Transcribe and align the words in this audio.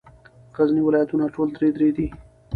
غرني 0.55 0.81
ولایتونه 0.85 1.25
ټول 1.35 1.47
درې 1.57 1.69
درې 1.75 1.89
دي. 1.95 2.07